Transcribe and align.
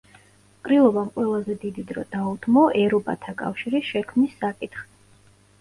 ყრილობამ 0.67 1.11
ყველაზე 1.17 1.57
დიდი 1.65 1.83
დრო 1.91 2.05
დაუთმო 2.15 2.63
ერობათა 2.85 3.35
კავშირის 3.43 3.91
შექმნის 3.93 4.35
საკითხს. 4.43 4.91